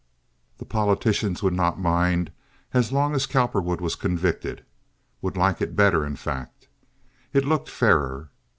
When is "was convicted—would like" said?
3.81-5.61